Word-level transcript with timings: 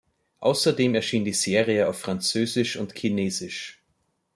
Außerdem 0.39 0.95
erschien 0.95 1.25
die 1.25 1.31
Serie 1.33 1.87
auf 1.87 1.99
Französisch 1.99 2.75
und 2.75 2.95
Chinesisch. 2.97 3.83